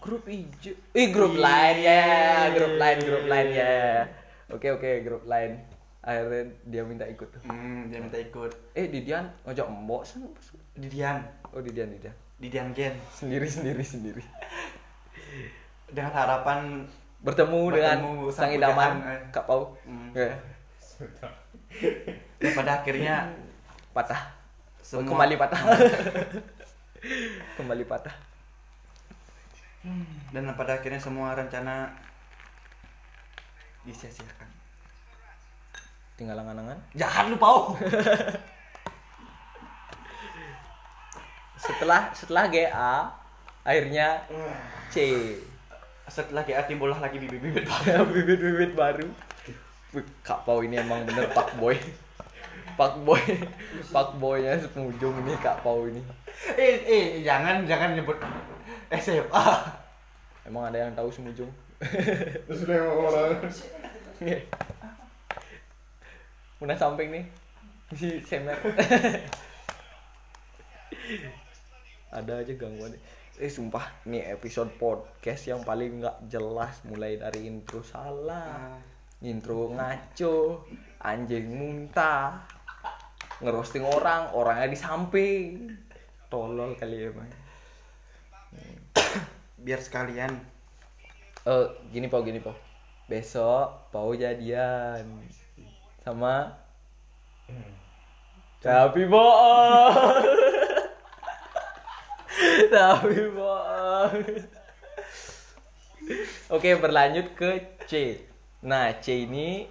Grup 0.00 0.26
hijau. 0.26 0.74
Ih, 0.92 1.14
grup 1.14 1.30
Iya. 1.32 1.46
lain 1.46 1.76
ya, 1.78 2.02
grup 2.50 2.74
lain, 2.74 2.98
grup 2.98 3.24
lain 3.24 3.48
ya. 3.54 4.02
Oke, 4.50 4.66
oke, 4.68 4.90
grup 5.00 5.22
lain. 5.24 5.62
Akhirnya 6.02 6.42
dia 6.66 6.82
minta 6.82 7.06
ikut. 7.06 7.30
hmm, 7.40 7.86
dia 7.86 8.02
minta 8.02 8.18
ikut 8.18 8.50
Eh, 8.74 8.90
Didian 8.90 9.30
ngajak 9.46 9.62
mbok. 9.62 10.02
Didian 10.74 11.22
Oh, 11.52 11.60
Didian, 11.60 11.88
Didian. 11.92 12.16
Didian 12.40 12.68
Gen 12.72 12.96
Sendiri, 13.12 13.46
sendiri, 13.46 13.84
sendiri. 13.84 14.24
dengan 15.92 16.12
harapan 16.12 16.88
Bertemu, 17.20 17.60
dengan 17.70 17.98
Bertemu 18.00 18.32
sang 18.32 18.48
sang 18.48 18.50
idaman 18.50 18.92
eh. 19.04 19.20
Kak 19.30 19.44
Pau. 19.44 19.76
Hmm. 19.84 20.10
Ya. 20.16 20.32
dan 22.38 22.52
pada 22.54 22.80
akhirnya 22.80 23.26
patah 23.92 24.22
Semua- 24.80 25.08
kembali 25.08 25.34
patah 25.34 25.60
kembali 27.58 27.84
patah 27.84 28.14
dan 30.30 30.46
pada 30.54 30.78
akhirnya 30.78 31.02
semua 31.02 31.34
rencana 31.34 31.90
disia-siakan 33.82 34.46
tinggal 36.14 36.38
angan-angan 36.38 36.78
jahat 36.94 37.26
lu 37.26 37.36
pau 37.36 37.74
setelah 41.62 42.10
setelah 42.10 42.44
GA 42.50 43.14
akhirnya 43.62 44.26
C. 44.90 44.96
Setelah 46.10 46.42
GA 46.42 46.66
timbullah 46.66 46.98
lagi 46.98 47.22
bibit-bibit 47.22 47.64
baru. 47.64 48.02
bibit-bibit 48.14 48.72
baru. 48.74 49.06
Kak 50.26 50.42
Pau 50.42 50.64
ini 50.66 50.80
emang 50.80 51.06
bener 51.06 51.30
Pak 51.30 51.54
Boy. 51.62 51.78
Pak 52.74 53.04
Boy 53.04 53.20
Pak 53.92 54.16
Boynya 54.18 54.58
sepenghujung 54.58 55.14
ini 55.22 55.38
Kak 55.38 55.62
Pau 55.62 55.86
ini. 55.86 56.02
Eh 56.58 56.82
eh 56.82 57.04
jangan 57.22 57.62
jangan 57.68 57.94
nyebut 57.94 58.18
SMA 58.90 59.46
emang 60.42 60.68
ada 60.68 60.88
yang 60.88 60.92
tahu 60.96 61.08
sepenghujung 61.12 61.52
Terus 62.46 62.62
udah 62.66 62.78
mau 62.88 63.10
orang. 63.10 63.42
Muna 66.62 66.74
samping 66.78 67.10
nih. 67.10 67.24
Si 67.92 68.22
Semer 68.24 68.56
ada 72.12 72.44
aja 72.44 72.52
gangguan. 72.54 72.92
Eh 73.40 73.48
sumpah 73.48 74.04
nih 74.04 74.28
episode 74.36 74.70
podcast 74.76 75.48
yang 75.48 75.64
paling 75.64 76.04
nggak 76.04 76.28
jelas 76.28 76.84
mulai 76.84 77.16
dari 77.16 77.48
intro 77.48 77.80
salah 77.80 78.76
intro 79.22 79.70
ngaco 79.70 80.66
anjing 80.98 81.46
muntah 81.54 82.42
ngerosting 83.40 83.82
orang 83.82 84.30
orangnya 84.36 84.68
di 84.70 84.78
samping. 84.78 85.72
Tolol 86.28 86.76
kali 86.76 87.02
ya 87.02 87.10
emang 87.10 87.30
biar 89.58 89.80
sekalian. 89.80 90.32
Eh 91.48 91.66
gini 91.90 92.06
pau 92.12 92.22
gini 92.22 92.38
pau. 92.38 92.54
Besok 93.08 93.90
pau 93.90 94.12
jadian 94.14 95.08
sama 96.02 96.62
tapi 98.62 99.06
bohong 99.10 100.51
tapi 102.72 103.32
bohong 103.32 104.22
oke 106.52 106.70
berlanjut 106.82 107.26
ke 107.38 107.50
C. 107.86 108.18
Nah 108.62 108.92
C 108.98 109.24
ini 109.24 109.66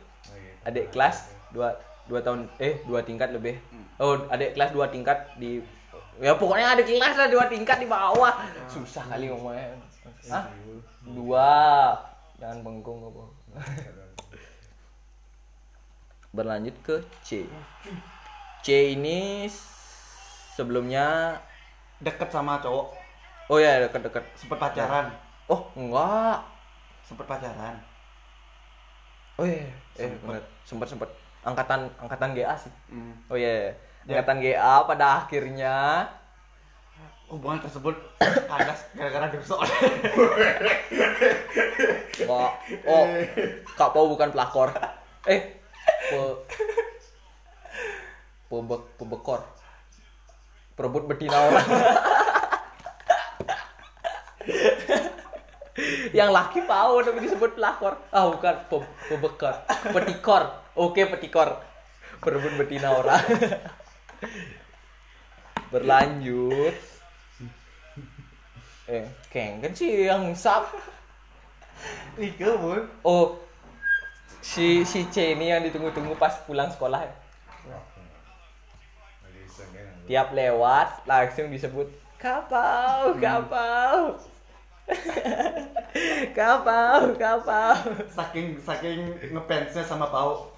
adik 0.66 0.96
kelas 0.96 1.32
dua 1.52 1.76
dua 2.08 2.20
tahun 2.24 2.48
eh 2.58 2.82
dua 2.88 3.04
tingkat 3.04 3.36
lebih. 3.36 3.60
Oh 4.02 4.18
adik 4.32 4.56
kelas 4.58 4.72
dua 4.74 4.90
tingkat 4.90 5.36
di 5.38 5.62
ya 6.20 6.36
pokoknya 6.36 6.76
adik 6.76 6.88
kelas 6.90 7.16
lah 7.18 7.28
dua 7.30 7.46
tingkat 7.52 7.78
di 7.82 7.88
bawah. 7.88 8.36
Susah 8.72 9.06
kali 9.12 9.30
ngomongnya. 9.30 9.78
Hah? 10.32 10.50
dua. 11.06 11.50
Jangan 12.42 12.66
bengkong 12.66 13.06
apa 13.06 13.24
berlanjut 16.32 16.76
ke 16.80 16.96
C. 17.28 17.44
C 18.64 18.96
ini 18.96 19.46
sebelumnya 20.56 21.38
deket 22.02 22.30
sama 22.30 22.58
cowok. 22.60 22.88
Oh 23.50 23.58
ya 23.58 23.82
dekat-dekat 23.86 24.24
sempet 24.34 24.58
pacaran. 24.58 25.14
Oh 25.46 25.70
enggak. 25.76 26.42
Sempet 27.06 27.26
pacaran. 27.26 27.76
Oh 29.38 29.46
iya 29.46 29.70
eh 29.98 30.10
Sempet. 30.10 30.26
bener. 30.26 30.44
Sempat 30.66 30.88
sempat 30.90 31.10
angkatan 31.42 31.90
angkatan 31.98 32.30
GA 32.34 32.54
sih. 32.58 32.74
Hmm. 32.90 33.14
oh 33.30 33.38
iya 33.38 33.74
Ya. 34.02 34.18
angkatan 34.18 34.42
GA 34.42 34.74
pada 34.86 35.26
akhirnya. 35.26 36.06
Hubungan 37.32 37.64
tersebut 37.64 37.96
kandas 38.52 38.84
gara-gara 38.92 39.32
dosa 39.32 39.56
Wah, 42.28 42.52
oh, 42.84 43.04
Kak 43.72 43.96
Pau 43.96 44.12
bukan 44.12 44.36
pelakor. 44.36 44.68
Eh, 45.24 45.40
pe, 46.12 46.20
pebe, 48.52 48.76
pebekor. 49.00 49.40
Perebut 50.82 51.06
betina 51.06 51.38
orang. 51.38 51.68
Yang 56.10 56.30
laki 56.34 56.60
Pau 56.66 57.06
tapi 57.06 57.22
disebut 57.22 57.54
pelakor. 57.54 58.02
Ah, 58.10 58.26
bukan 58.34 58.66
pe, 58.66 58.78
pebekor. 59.06 59.56
Petikor. 59.94 60.44
Oke, 60.74 61.06
petikor. 61.06 61.62
Perebut 62.18 62.58
betina 62.58 62.98
orang. 62.98 63.22
Berlanjut. 65.70 66.74
Eh, 68.90 69.06
kengken 69.30 69.78
sih 69.78 70.10
yang 70.10 70.34
sap. 70.34 70.66
Ike 72.18 72.58
bun 72.58 72.90
Oh, 73.06 73.38
si 74.42 74.82
si 74.82 75.06
C 75.14 75.38
ini 75.38 75.54
yang 75.54 75.62
ditunggu-tunggu 75.62 76.18
pas 76.18 76.42
pulang 76.50 76.74
sekolah. 76.74 77.06
ya. 77.06 77.14
Tiap 80.12 80.36
lewat 80.36 81.08
langsung 81.08 81.48
disebut 81.48 81.88
kapau, 82.20 83.16
kapau. 83.16 84.20
kapau, 86.36 87.16
kapau. 87.16 87.80
saking 88.12 88.60
saking 88.60 89.08
ngefansnya 89.32 89.88
sama 89.88 90.12
pau 90.12 90.52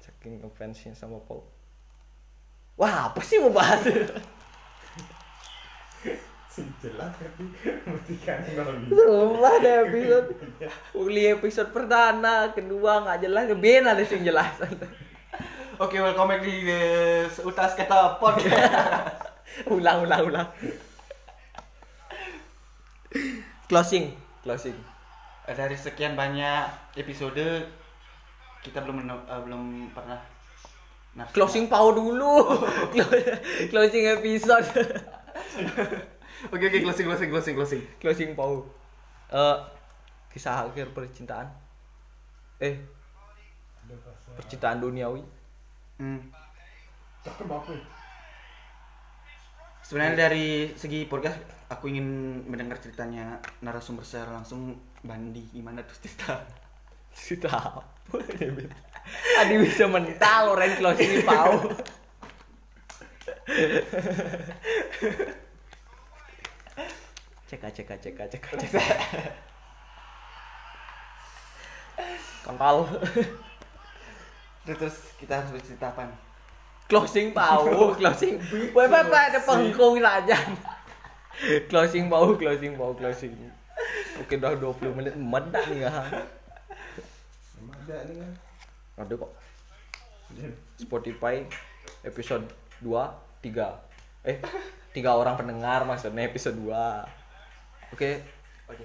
Saking 0.00 0.40
ngefansnya 0.40 0.96
sama 0.96 1.20
Paul. 1.28 1.44
Wah, 2.80 3.12
apa 3.12 3.20
sih 3.20 3.36
mau 3.44 3.52
bahas? 3.52 3.84
Jelas 6.80 7.12
tapi 7.20 7.44
kan. 8.24 8.40
Sumpah 8.88 9.54
deh 9.60 9.74
episode. 9.84 10.32
Uli 10.96 11.28
episode 11.28 11.76
pertama, 11.76 12.56
kedua 12.56 13.04
nggak 13.04 13.20
jelas, 13.20 13.52
ben 13.52 13.84
ada 13.84 14.00
sing 14.08 14.24
jelas. 14.24 14.56
Oke 15.78 15.94
welcome 15.94 16.26
back 16.26 16.42
di 16.42 16.66
utas 17.46 17.78
kata 17.78 18.18
podcast 18.18 19.30
ulang, 19.74 20.02
ulang, 20.02 20.22
ulang. 20.26 20.48
Closing, 23.70 24.10
closing. 24.42 24.74
Eh, 25.46 25.54
dari 25.54 25.78
sekian 25.78 26.18
banyak 26.18 26.66
episode 26.98 27.70
kita 28.66 28.82
belum 28.82 29.06
eh, 29.06 29.40
belum 29.46 29.94
pernah. 29.94 30.18
Closing 31.30 31.70
pau 31.70 31.94
dulu. 31.94 32.58
closing 33.70 34.04
episode. 34.18 34.66
oke 36.54 36.64
oke 36.66 36.78
closing 36.82 37.06
closing 37.06 37.30
closing 37.30 37.54
closing 37.54 37.82
closing 38.02 38.30
pau. 38.34 38.66
Eh, 39.30 39.56
kisah 40.34 40.66
akhir 40.66 40.90
percintaan. 40.90 41.46
Eh, 42.58 42.82
percintaan 44.34 44.82
duniawi. 44.82 45.37
Hmm. 45.98 46.30
Cakep 47.26 47.50
ya? 47.50 47.82
Sebenarnya 49.82 50.30
dari 50.30 50.70
segi 50.78 51.10
podcast 51.10 51.42
aku 51.66 51.90
ingin 51.90 52.06
mendengar 52.46 52.78
ceritanya 52.78 53.42
narasumber 53.58 54.06
secara 54.06 54.38
langsung 54.38 54.78
Bandi 55.02 55.42
gimana 55.50 55.82
tuh 55.82 55.98
cerita. 55.98 56.38
Cerita 57.10 57.50
apa? 57.50 57.82
Adi 59.42 59.54
bisa 59.58 59.90
mental 59.90 60.54
orang 60.54 60.78
closing 60.78 61.26
pau. 61.26 61.66
Cek 67.48 67.64
cek 67.74 67.90
cek 67.98 68.14
cek 68.14 68.42
cek. 68.54 68.86
Kental. 72.46 72.76
Terus, 74.68 74.96
kita 75.16 75.40
harus 75.40 75.50
bercerita 75.56 75.88
apa? 75.88 76.12
nih? 76.12 76.18
Closing 76.88 77.32
pau, 77.36 77.64
closing. 78.00 78.40
Woi, 78.72 78.84
apa 78.84 79.04
ada 79.08 79.40
pengkung 79.40 80.00
saja. 80.00 80.36
Closing 81.70 82.10
pau, 82.10 82.34
closing 82.34 82.74
pau, 82.74 82.92
closing. 82.98 83.30
Oke, 84.18 84.34
udah 84.36 84.58
20 84.58 84.98
menit 84.98 85.14
medak 85.14 85.64
nih 85.70 85.86
ya. 85.86 85.92
Ada 87.88 87.96
nih 88.10 88.16
kan 88.18 88.32
Ada 88.98 89.14
kok. 89.14 89.30
Spotify 90.76 91.46
episode 92.04 92.44
2 92.84 92.90
3 93.42 94.28
eh 94.28 94.38
tiga 94.92 95.16
orang 95.16 95.40
pendengar 95.40 95.88
maksudnya 95.88 96.28
episode 96.28 96.58
2 96.58 96.68
oke 97.96 98.10
Oke. 98.68 98.84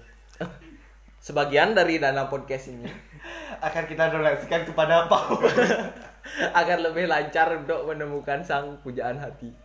Sebagian 1.23 1.71
dari 1.71 2.03
dana 2.03 2.27
podcast 2.27 2.75
ini 2.75 2.91
Akan 3.67 3.87
kita 3.87 4.11
donasikan 4.11 4.67
kepada 4.67 5.07
Pau. 5.07 5.39
agar 6.59 6.83
lebih 6.83 7.07
lancar 7.07 7.47
untuk 7.55 7.87
menemukan 7.87 8.43
sang 8.43 8.75
pujaan 8.83 9.15
hati. 9.15 9.55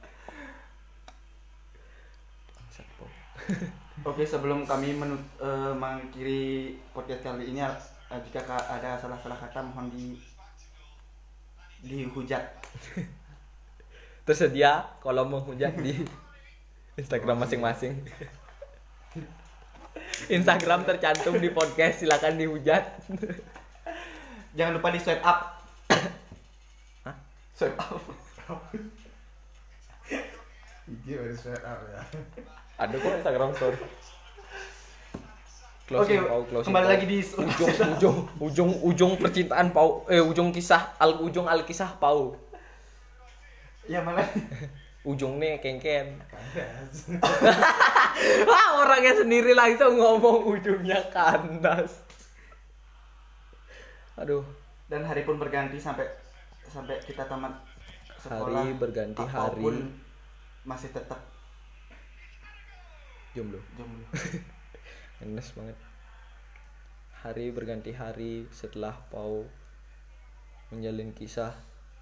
Oke, 4.06 4.22
sebelum 4.22 4.62
kami 4.62 4.94
menut, 4.94 5.18
eh, 5.42 5.74
mengakhiri 5.74 6.78
podcast 6.94 7.26
kali 7.26 7.50
ini 7.50 7.58
eh, 7.58 8.20
jika 8.30 8.38
ka- 8.46 8.68
ada 8.70 8.94
salah-salah 8.94 9.34
kata 9.34 9.58
mohon 9.66 9.90
di 9.90 10.14
dihujat. 11.82 12.42
tersedia 14.28 14.84
kalau 15.00 15.24
mau 15.24 15.40
hujat 15.40 15.72
di 15.80 16.04
Instagram 17.00 17.42
masing-masing 17.42 17.96
Instagram 20.26 20.82
tercantum 20.82 21.38
di 21.38 21.48
podcast 21.48 22.02
silakan 22.02 22.34
dihujat 22.34 22.82
Jangan 24.58 24.74
lupa 24.74 24.90
di 24.90 24.98
swipe 24.98 25.22
up. 25.22 25.38
Hah? 27.06 27.14
Swipe 27.54 27.78
up. 27.78 28.02
IG 30.88 31.04
baru 31.14 31.36
share 31.36 31.62
up 31.62 31.80
ya 31.84 32.00
ada 32.80 32.94
kok 32.96 33.12
Instagram 33.20 33.50
story 33.54 33.78
Oke, 35.88 36.20
Pau, 36.20 36.44
closing, 36.44 36.68
kembali 36.68 36.84
Pau. 36.84 36.92
lagi 36.92 37.06
di 37.08 37.18
ujung 37.24 37.72
ujung 37.96 38.16
ujung 38.40 38.70
ujung 38.84 39.12
percintaan 39.16 39.72
pau 39.72 40.04
eh 40.04 40.20
ujung 40.20 40.52
kisah 40.52 40.96
al 41.00 41.16
ujung 41.20 41.48
al 41.48 41.64
kisah 41.64 41.96
pau 41.96 42.36
Ya 43.84 44.04
mana? 44.04 44.20
Ujungnya 45.06 45.58
kengken. 45.62 46.18
Ah 48.50 48.82
orangnya 48.82 49.14
sendiri 49.14 49.54
langsung 49.54 49.94
ngomong 49.94 50.58
ujungnya 50.58 50.98
kandas. 51.14 52.02
Aduh. 54.18 54.42
Dan 54.90 55.06
hari 55.06 55.22
pun 55.22 55.38
berganti 55.38 55.78
sampai 55.78 56.02
sampai 56.66 56.98
kita 57.06 57.30
tamat 57.30 57.54
sekolah. 58.18 58.66
Hari 58.66 58.74
berganti 58.74 59.22
hari. 59.22 59.86
Masih 60.66 60.90
tetap. 60.90 61.22
Jomblo. 63.38 63.62
Jomblo. 63.78 64.02
Enes 65.22 65.48
banget. 65.54 65.78
Hari 67.22 67.54
berganti 67.54 67.94
hari 67.94 68.50
setelah 68.50 68.98
pau 69.14 69.46
menjalin 70.74 71.14
kisah 71.14 71.54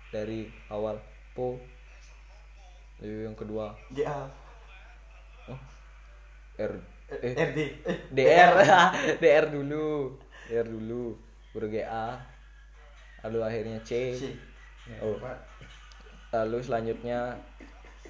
dari 0.09 0.49
awal. 0.73 0.97
Po 1.37 1.61
lalu 3.01 3.29
yang 3.29 3.37
kedua. 3.37 3.77
GA. 3.93 4.25
oh, 5.53 5.61
R. 6.57 6.73
Eh, 7.07 7.19
eh 7.23 7.35
RD. 7.39 7.59
Eh, 7.87 7.99
DR 8.11 8.51
DR 9.23 9.45
dulu. 9.53 10.17
DR 10.49 10.67
dulu. 10.67 11.15
Baru 11.53 11.69
GA 11.71 12.19
lalu 13.25 13.39
akhirnya 13.43 13.79
C. 13.83 14.15
Si. 14.15 14.31
oh. 15.03 15.19
Lalu 16.31 16.59
selanjutnya. 16.63 17.35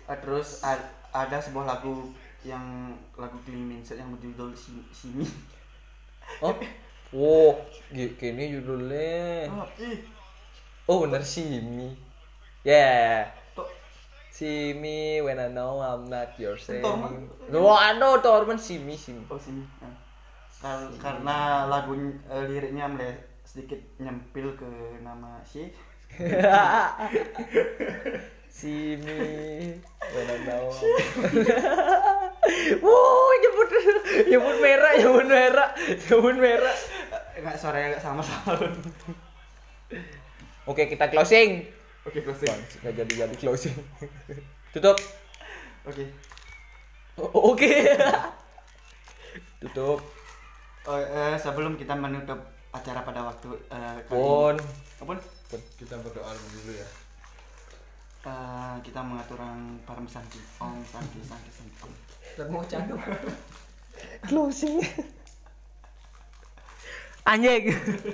Ah, 0.07 0.19
terus 0.21 0.61
a- 0.61 0.93
ada 1.11 1.41
sebuah 1.41 1.65
lagu 1.67 2.13
yang 2.47 2.95
lagu 3.17 3.41
Clean 3.43 3.65
Mindset 3.65 3.99
yang 3.99 4.13
berjudul 4.15 4.53
Si- 4.53 4.87
Simi. 4.93 5.27
oh. 6.45 6.55
Wow. 7.15 7.57
Gi- 7.91 8.15
gini 8.19 8.55
judulnya. 8.55 9.49
Oh, 9.51 9.67
oh 10.91 10.97
bener 11.07 11.23
Simi. 11.23 11.95
Yeah 12.67 13.46
Tok. 14.37 14.45
Simi 14.45 15.25
when 15.25 15.41
I 15.41 15.49
know 15.49 15.81
I'm 15.81 16.05
not 16.07 16.37
your 16.37 16.61
same 16.61 16.85
Torment. 16.85 17.33
no 17.49 18.21
Torment 18.21 18.61
Simi 18.61 18.93
Simi 18.95 19.25
Oh, 19.33 19.41
Simi. 19.41 19.65
Ah. 19.81 19.89
Kar- 20.57 20.93
karena 20.97 21.65
lagu 21.69 21.97
eh, 22.29 22.45
liriknya 22.45 22.89
mele 22.89 23.17
sedikit 23.45 23.81
nyempil 23.97 24.57
ke 24.57 24.69
nama 25.01 25.41
si 25.41 25.73
Simi 28.49 29.77
when 30.13 30.27
I 30.33 30.39
know 30.45 30.73
Wow, 32.81 33.27
nyebut 33.43 33.69
nyebut 34.31 34.57
merah, 34.63 34.93
nyebut 34.97 35.27
merah, 35.27 35.69
nyebut 35.77 36.37
merah. 36.39 36.77
enggak 37.37 37.59
suaranya 37.59 37.87
enggak 37.91 38.05
sama-sama. 38.07 38.55
Oke, 40.65 40.87
kita 40.87 41.11
closing. 41.11 41.67
Oke, 42.07 42.19
closing. 42.23 42.55
Nggak 42.83 42.95
jadi 43.03 43.13
jadi 43.27 43.37
closing. 43.37 43.77
Tutup. 44.73 44.97
Oke. 45.85 46.05
O- 47.19 47.51
Oke. 47.51 47.71
Tutup. 49.63 50.01
Oh, 50.87 50.99
eh, 51.03 51.35
sebelum 51.35 51.75
kita 51.75 51.99
menutup 51.99 52.39
acara 52.71 53.03
pada 53.03 53.27
waktu 53.27 53.49
eh, 53.73 53.99
kali 54.07 54.15
Pun. 54.15 54.55
ini, 54.55 54.67
Apun? 55.03 55.19
Kita 55.75 55.99
berdoa 55.99 56.31
dulu 56.31 56.73
ya 56.73 56.89
Eh, 58.27 58.77
kita 58.83 59.07
mengatur 59.07 59.39
orang 59.39 59.79
parmesanti 59.87 60.43
om 60.59 60.83
santi 60.83 61.23
santi 61.23 61.51
santi 61.51 61.75
om. 61.83 61.93
Dan 62.35 62.47
mau 62.51 62.63
candu. 62.63 62.99
Closing. 64.27 64.83
Anjing. 67.27 67.75